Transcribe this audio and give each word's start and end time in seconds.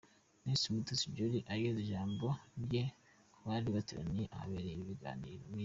Miss 0.45 0.63
Mutesi 0.73 1.07
Jolly 1.15 1.39
ageza 1.53 1.79
ijambo 1.85 2.27
rye 2.65 2.83
ku 3.33 3.39
bari 3.47 3.67
bateraniye 3.75 4.25
ahabereye 4.35 4.73
ibi 4.75 4.89
biganiroMin. 4.91 5.59